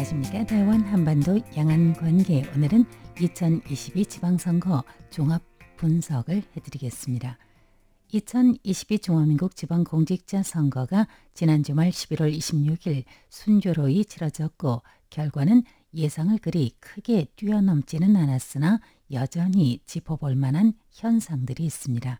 [0.00, 0.44] 안녕하십니까.
[0.46, 2.84] 대원 한반도 양안 관계 오늘은
[3.20, 5.42] 2022 지방선거 종합
[5.76, 7.36] 분석을 해드리겠습니다.
[8.12, 18.16] 2022 중화민국 지방공직자 선거가 지난 주말 11월 26일 순조로이 치러졌고 결과는 예상을 그리 크게 뛰어넘지는
[18.16, 18.80] 않았으나
[19.12, 22.18] 여전히 짚어볼 만한 현상들이 있습니다.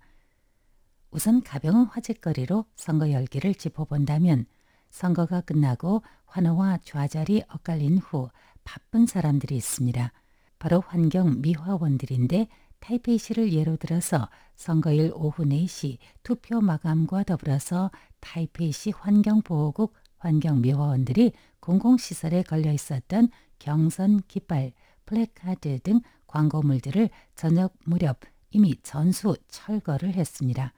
[1.10, 4.46] 우선 가벼운 화제거리로 선거 열기를 짚어본다면
[4.90, 8.28] 선거가 끝나고 환호와 좌절이 엇갈린 후
[8.64, 10.12] 바쁜 사람들이 있습니다.
[10.58, 12.48] 바로 환경 미화원들인데
[12.80, 17.90] 타이페이시를 예로 들어서 선거일 오후 4시 투표 마감과 더불어서
[18.20, 24.72] 타이페이시 환경보호국 환경미화원들이 공공시설에 걸려 있었던 경선 깃발,
[25.06, 30.72] 플래카드 등 광고물들을 저녁 무렵 이미 전수 철거를 했습니다.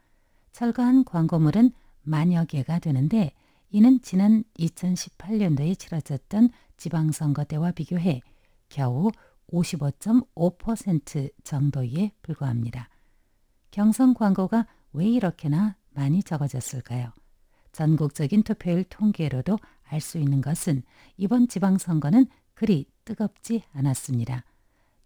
[0.53, 3.33] 철거한 광고물은 만여 개가 되는데
[3.75, 8.21] 이는 지난 2018년도에 치러졌던 지방선거 때와 비교해
[8.69, 9.11] 겨우
[9.51, 12.91] 55.5% 정도에 불과합니다.
[13.71, 17.13] 경선 광고가 왜 이렇게나 많이 적어졌을까요?
[17.73, 20.83] 전국적인 투표율 통계로도 알 수 있는 것은
[21.17, 24.45] 이번 지방선거는 그리 뜨겁지 않았습니다.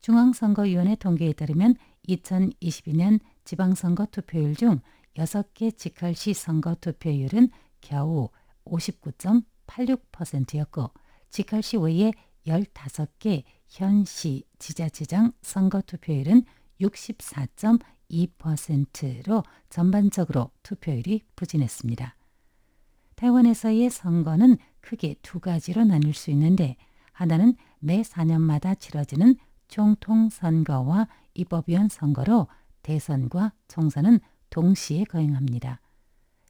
[0.01, 1.77] 중앙선거위원회 통계에 따르면
[2.09, 4.81] 2022년 지방선거 투표율 중
[5.17, 7.51] 6개 직할시 선거 투표율은
[7.81, 8.29] 겨우
[8.67, 10.91] 59.86%였고
[11.31, 12.13] 직할시 외에
[12.47, 16.45] 15개 현시 지자체장 선거 투표율은
[16.81, 26.77] 64.2%로 전반적으로 투표율이 부진했습니다.台湾에서의 선거는 크게 두 가지로 나눌 수 있는데
[27.13, 29.35] 하나는 매 4년마다 치러지는
[29.69, 32.47] 총통 선거와 입법위원 선거로
[32.83, 35.81] 대선과 총선은 동시에 거행합니다.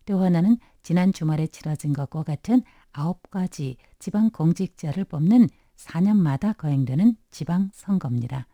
[0.07, 2.63] 또 하나는 지난 주말에 치러진 것과 같은
[2.93, 8.47] 9가지 지방 공직자를 뽑는 4년마다 거행되는 지방 선거입니다.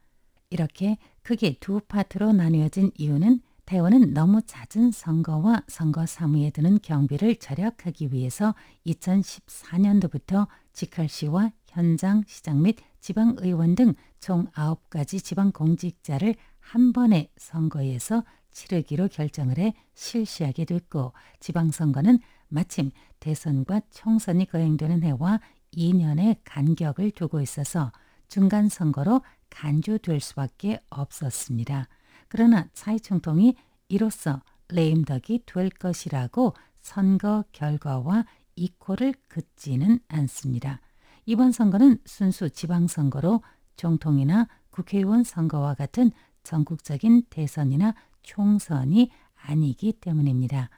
[0.50, 8.12] 이렇게 크게 두 파트로 나뉘어진 이유는 대원은 너무 잦은 선거와 선거 사무에 드는 경비를 절약하기
[8.12, 8.54] 위해서
[8.87, 18.22] 2014년도부터 직할시와 현장, 시장 및 지방의원 등 총 9가지 지방공직자를 한 번에 선거에서
[18.53, 22.19] 치르기로 결정을 해 실시하게 됐고 지방선거는
[22.49, 22.91] 마침
[23.21, 25.41] 대선과 총선이 거행되는 해와
[25.75, 27.93] 2년의 간격을 두고 있어서
[28.29, 31.89] 중간 선거로 간주될 수밖에 없었습니다.
[32.29, 33.57] 그러나 차이 총통이
[33.89, 38.25] 이로써 레임덕이 될 것이라고 선거 결과와
[38.57, 40.81] 이코를 긋지는 않습니다.
[41.27, 43.43] 이번 선거는 순수 지방선거로
[43.77, 46.11] 총통이나 국회의원 선거와 같은
[46.43, 50.71] 전국적인 대선이나 총선이 아니기 때문입니다.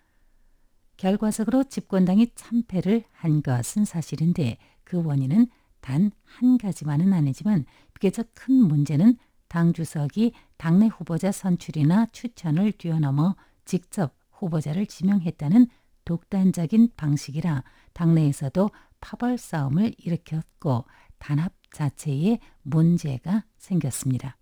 [0.97, 5.49] 결과적으로 집권당이 참패를 한 것은 사실인데 그 원인은
[5.81, 9.17] 단 한 가지만은 아니지만 비교적 큰 문제는
[9.49, 15.69] 당 주석이 당내 후보자 선출이나 추천을 뛰어넘어 직접 후보자를 지명했다는
[16.05, 17.63] 독단적인 방식이라
[17.93, 20.85] 당내에서도 파벌 싸움을 일으켰고
[21.19, 24.37] 단합 자체에 문제가 생겼습니다.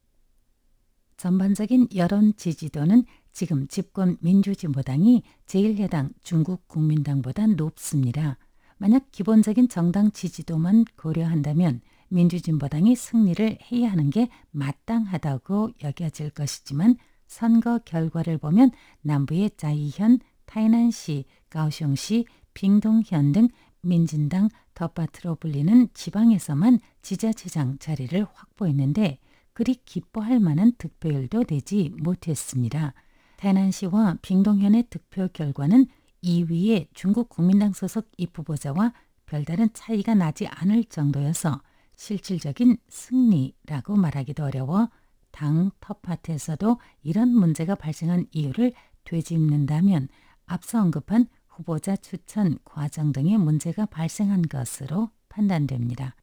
[1.23, 8.39] 전반적인 여론 지지도는 지금 집권 민주진보당이 제1야당 중국 국민당보다 높습니다.
[8.77, 16.97] 만약 기본적인 정당 지지도만 고려한다면 민주진보당이 승리를 해야 하는 게 마땅하다고 여겨질 것이지만
[17.29, 18.73] 선거 결과를 보면
[19.03, 23.49] 남부의 자이현, 타이난시, 가오슝시, 빙동현 등
[23.81, 29.21] 민진당 텃밭으로 불리는 지방에서만 지자체장 자리를 확보했는데
[29.63, 32.95] 그리 기뻐할 만한 득표율도 내지 못했습니다.
[33.37, 35.87] 태난시와 빙동현의 득표 결과는
[36.25, 38.93] 2위의 중국 국민당 소속 입후보자와
[39.25, 41.63] 별다른 차이가 나지 않을 정도여서
[41.95, 44.89] 실질적인 승리라고 말하기도 어려워
[45.31, 48.73] 당 텃밭에서도 이런 문제가 발생한 이유를
[49.05, 50.09] 되짚는다면
[50.45, 56.17] 앞서 언급한 후보자 추천 과정 등의 문제가 발생한 것으로 판단됩니다.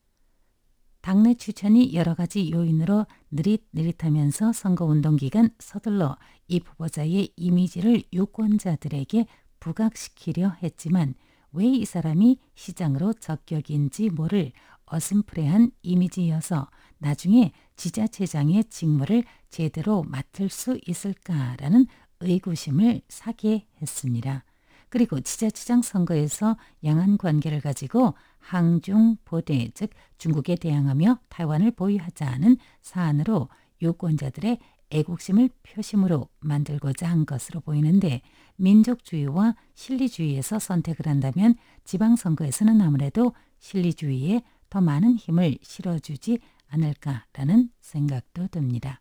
[1.02, 6.18] 당내 추천이 여러 가지 요인으로 느릿느릿하면서 선거운동 기간 서둘러
[6.48, 9.26] 이 후보자의 이미지를 유권자들에게
[9.60, 11.16] 부각시키려 했지만
[11.52, 14.52] 왜 이 사람이 시장으로 적격인지 모를
[14.86, 16.68] 어슴푸레한 이미지여서
[17.00, 21.86] 나중에 지자체장의 직무를 제대로 맡을 수 있을까라는
[22.20, 24.44] 의구심을 사게 했습니다.
[24.90, 28.16] 그리고 지자체장 선거에서 양안 관계를 가지고
[28.50, 33.48] 항중 보대 즉 중국에 대항하며台湾을 보유하자는 사안으로
[33.80, 34.58] 유권자들의
[34.90, 38.22] 애국심을 표심으로 만들고자 한 것으로 보이는데
[38.56, 41.54] 민족주의와 실리주의에서 선택을 한다면
[41.84, 44.42] 지방선거에서는 아무래도 실리주의에
[44.72, 49.00] 더 많은 힘을 실어주지 않을까라는 생각도 듭니다.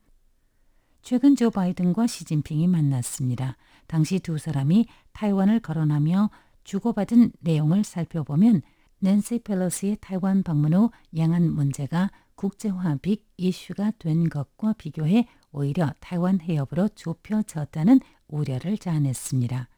[1.00, 3.56] 최근 조 바이든과 시진핑이 만났습니다.
[3.86, 6.28] 당시 두 사람이 타이완을 거론하며
[6.64, 8.60] 주고받은 내용을 살펴보면
[9.00, 16.40] 낸시 펠로시의 타이완 방문 후 양안 문제가 국제화 빅 이슈가 된 것과 비교해 오히려 타이완
[16.40, 19.68] 해협으로 좁혀졌다는 우려를 자아냈습니다.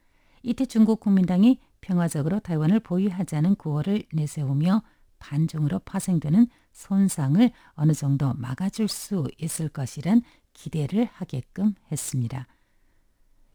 [0.43, 4.83] 이때 중국 국민당이 평화적으로 타이완을 보유하자는 구호를 내세우며
[5.19, 10.21] 반중으로 파생되는 손상을 어느 정도 막아줄 수 있을 것이란
[10.53, 12.47] 기대를 하게끔 했습니다.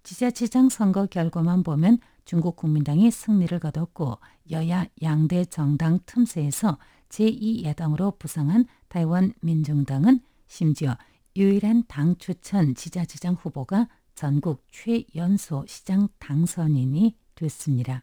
[0.03, 4.19] 지자체장 선거 결과만 보면 중국 국민당이 승리를 거뒀고
[4.51, 6.77] 여야 양대 정당 틈새에서
[7.09, 10.99] 제2야당으로 부상한 타이완 민중당은 심지어
[11.37, 18.03] 유일한 당 추천 지자체장 후보가 전국 최연소 시장 당선인이 됐습니다.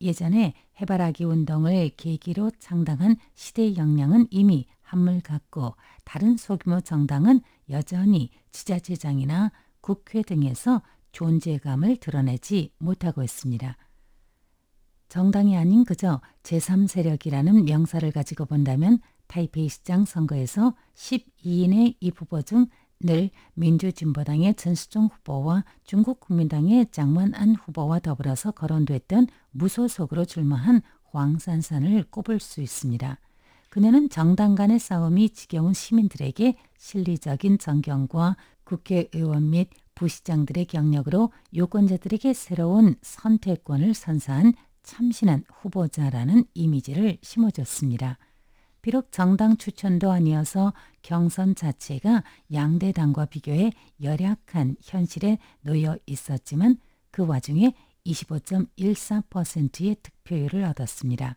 [0.00, 5.74] 예전에 해바라기 운동을 계기로 창당한 시대 역량은 이미 한물 갔고
[6.04, 10.80] 다른 소규모 정당은 여전히 지자체장이나 국회 등에서
[11.12, 13.76] 존재감을 드러내지 못하고 있습니다.
[15.08, 22.66] 정당이 아닌 그저 제3세력이라는 명사를 가지고 본다면 타이페이 시장 선거에서 12인의 이 후보 중
[23.00, 32.60] 늘 민주진보당의 전수종 후보와 중국 국민당의 장원안 후보와 더불어서 거론됐던 무소속으로 출마한 황산산을 꼽을 수
[32.60, 33.18] 있습니다.
[33.70, 43.94] 그녀는 정당 간의 싸움이 지겨운 시민들에게 실리적인 정경과 국회의원 및 부시장들의 경력으로 유권자들에게 새로운 선택권을
[43.94, 44.54] 선사한
[44.84, 48.16] 참신한 후보자라는 이미지를 심어줬습니다.
[48.80, 50.72] 비록 정당 추천도 아니어서
[51.02, 52.22] 경선 자체가
[52.52, 56.76] 양대 당과 비교해 열약한 현실에 놓여 있었지만
[57.10, 57.74] 그 와중에
[58.06, 61.34] 25.14%의 득표율을 얻었습니다.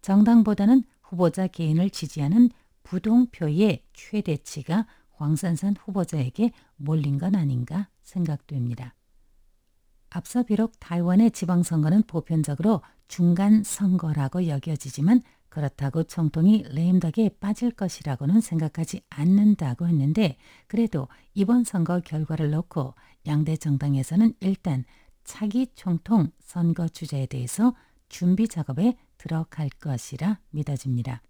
[0.00, 2.48] 정당보다는 후보자 개인을 지지하는
[2.82, 8.94] 부동표의 최대치가 황산산 후보자에게 몰린 건 아닌가 생각됩니다.
[10.10, 19.86] 앞서 비록 타이완의 지방선거는 보편적으로 중간 선거라고 여겨지지만 그렇다고 총통이 레임덕에 빠질 것이라고는 생각하지 않는다고
[19.86, 22.94] 했는데 그래도 이번 선거 결과를 놓고
[23.26, 24.84] 양대 정당에서는 일단
[25.22, 27.74] 차기 총통 선거 주제에 대해서
[28.08, 31.22] 준비 작업에 들어갈 것이라 믿어집니다.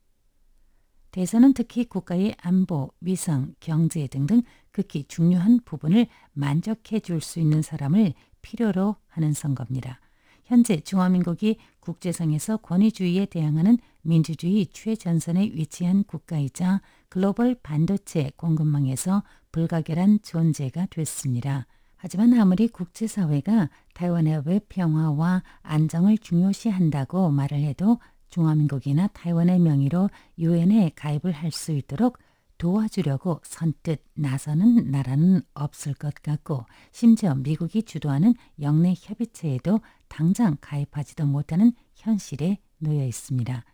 [1.14, 8.14] 대선은 특히 국가의 안보, 위성, 경제 등등 극히 중요한 부분을 만족해 줄 수 있는 사람을
[8.42, 10.00] 필요로 하는 선거입니다.
[10.44, 19.22] 현재 중화민국이 국제상에서 권위주의에 대항하는 민주주의 최전선에 위치한 국가이자 글로벌 반도체 공급망에서
[19.52, 21.68] 불가결한 존재가 됐습니다.
[21.96, 28.00] 하지만 아무리 국제사회가 타이완의 웹 평화와 안정을 중요시한다고 말을 해도
[28.34, 32.18] 중화민국이나 타이완의 명의로 유엔에 가입을 할 수 있도록
[32.58, 41.72] 도와주려고 선뜻 나서는 나라는 없을 것 같고 심지어 미국이 주도하는 영내 협의체에도 당장 가입하지도 못하는
[41.94, 43.64] 현실에 놓여 있습니다.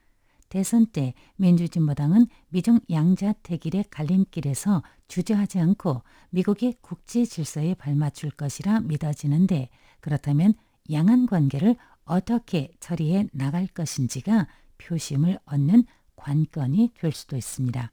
[0.51, 10.53] 대선 때 민주진보당은 미중 양자택일의 갈림길에서 주저하지 않고 미국의 국제 질서에 발맞출 것이라 믿어지는데 그렇다면
[10.91, 11.77] 양안 관계를
[12.11, 14.49] 어떻게 처리해 나갈 것인지가
[14.79, 15.85] 표심을 얻는
[16.17, 17.93] 관건이 될 수도 있습니다.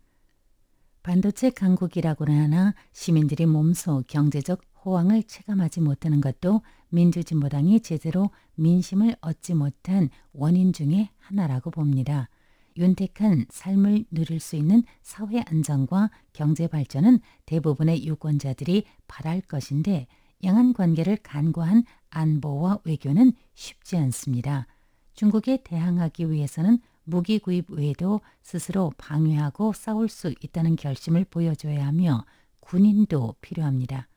[1.03, 10.09] 반도체 강국이라고나 하나 시민들이 몸소 경제적 호황을 체감하지 못하는 것도 민주진보당이 제대로 민심을 얻지 못한
[10.33, 12.27] 원인 중의 하나라고 봅니다.
[12.75, 20.07] 윤택한 삶을 누릴 수 있는 사회 안정과 경제 발전은 대부분의 유권자들이 바랄 것인데
[20.43, 24.67] 양안 관계를 간과한 안보와 외교는 쉽지 않습니다.
[25.13, 32.25] 중국에 대항하기 위해서는 무기 구입 외에도 스스로 방위하고 싸울 수 있다는 결심을 보여줘야 하며
[32.59, 34.07] 군인도 필요합니다.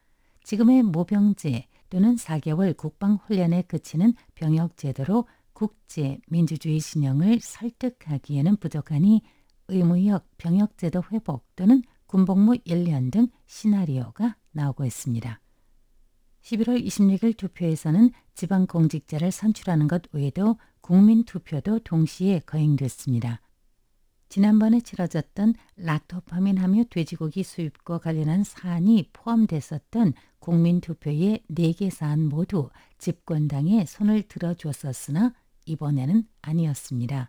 [0.45, 9.23] 지금의 모병제 또는 4개월 국방훈련에 그치는 병역제도로 국제 민주주의 진영을 설득하기에는 부족하니
[9.69, 15.41] 의무역 병역제도 회복 또는 군복무 1년 등 시나리오가 나오고 있습니다.
[16.43, 23.41] 11월 26일 투표에서는 지방 공직자를 선출하는 것 외에도 국민 투표도 동시에 거행됐습니다.
[24.29, 34.23] 지난번에 치러졌던 락토파민 함유 돼지고기 수입과 관련한 사안이 포함됐었던 국민투표의 4개 사안 모두 집권당에 손을
[34.23, 35.35] 들어줬었으나
[35.67, 37.29] 이번에는 아니었습니다.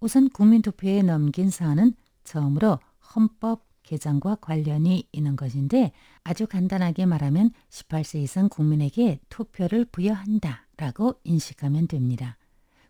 [0.00, 1.94] 우선 국민투표에 넘긴 사안은
[2.24, 2.80] 처음으로
[3.14, 5.92] 헌법 개정과 관련이 있는 것인데
[6.22, 12.36] 아주 간단하게 말하면 18세 이상 국민에게 투표를 부여한다 라고 인식하면 됩니다.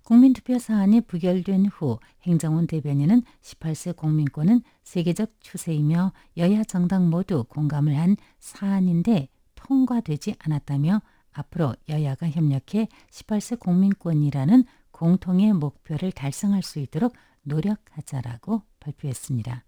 [0.02, 8.16] 국민투표 사안이 부결된 후 행정원 대변인은 18세 국민권은 세계적 추세이며 여야 정당 모두 공감을 한
[8.40, 11.00] 사안인데 통과되지 않았다며
[11.32, 19.67] 앞으로 여야가 협력해 18세 국민권이라는 공통의 목표를 달성할 수 있도록 노력하자라고 발표했습니다.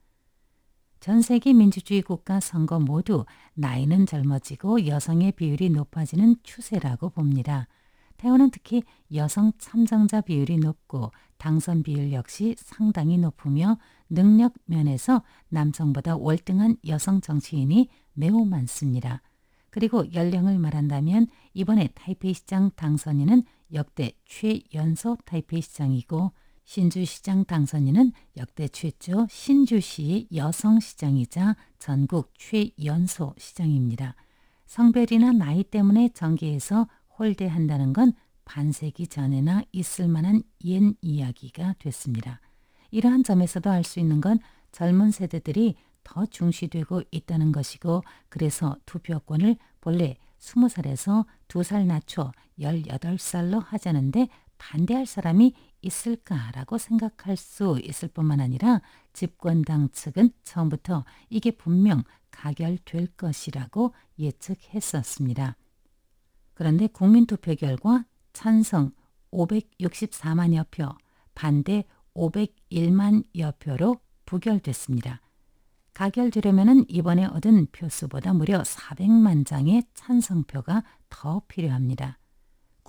[1.01, 7.69] 전 세계 민주주의 국가 선거 모두 나이는 젊어지고 여성의 비율이 높아지는 추세라고 봅니다.
[8.19, 8.83] 태원은 특히
[9.15, 13.79] 여성 참정자 비율이 높고 당선 비율 역시 상당히 높으며
[14.11, 19.23] 능력 면에서 남성보다 월등한 여성 정치인이 매우 많습니다.
[19.71, 26.33] 그리고 연령을 말한다면 이번에 타이페이 시장 당선인은 역대 최연소 타이페이 시장이고
[26.71, 34.15] 신주시장 당선인은 역대 최초 신주시의 여성시장이자 전국 최연소 시장입니다.
[34.67, 36.87] 성별이나 나이 때문에 정계에서
[37.19, 38.13] 홀대한다는 건
[38.45, 42.41] 반세기 전에나 있을 만한 옛 이야기가 됐습니다.
[42.93, 44.39] 이러한 점에서도 알 수 있는 건
[44.71, 45.75] 젊은 세대들이
[46.05, 54.29] 더 중시되고 있다는 것이고 그래서 투표권을 본래 20살에서 2살 낮춰 18살로 하자는데
[54.61, 58.83] 반대할 사람이 있을까라고 생각할 수 있을 뿐만 아니라
[59.15, 65.57] 집권당 측은 처음부터 이게 분명 가결될 것이라고 예측했었습니다.
[66.55, 68.93] 그런데 국민투표 결과 찬성
[69.33, 70.89] 564만여 표,
[71.35, 75.23] 반대 501만여 표로 부결됐습니다.
[75.95, 82.20] 가결되려면 이번에 얻은 표수보다 무려 400만 장의 찬성표가 더 필요합니다.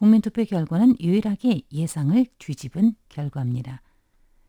[0.01, 3.83] 국민투표 결과는 유일하게 예상을 뒤집은 결과입니다.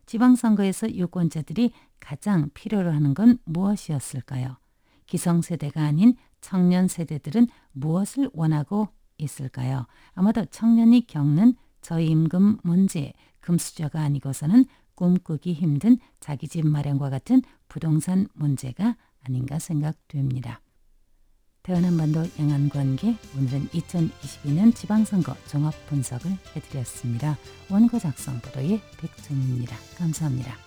[0.07, 4.57] 지방선거에서 유권자들이 가장 필요로 하는 건 무엇이었을까요?
[5.05, 8.87] 기성세대가 아닌 청년 세대들은 무엇을 원하고
[9.19, 9.85] 있을까요?
[10.15, 18.97] 아마도 청년이 겪는 저임금 문제, 금수저가 아니고서는 꿈꾸기 힘든 자기 집 마련과 같은 부동산 문제가
[19.23, 20.62] 아닌가 생각됩니다.
[21.63, 27.37] 대한한반도 양안관계 오늘은 2022년 지방선거 종합 분석을 해드렸습니다.
[27.71, 29.73] 원고 작성 보도의 백준입니다.
[29.97, 30.57] 감사합니다.